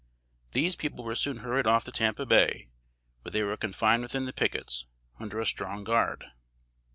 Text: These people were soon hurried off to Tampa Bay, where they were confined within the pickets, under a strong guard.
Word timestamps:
These 0.53 0.75
people 0.77 1.03
were 1.03 1.13
soon 1.13 1.37
hurried 1.45 1.67
off 1.67 1.83
to 1.83 1.91
Tampa 1.91 2.25
Bay, 2.25 2.69
where 3.21 3.31
they 3.31 3.43
were 3.43 3.55
confined 3.55 4.01
within 4.01 4.25
the 4.25 4.33
pickets, 4.33 4.87
under 5.19 5.39
a 5.39 5.45
strong 5.45 5.83
guard. 5.83 6.25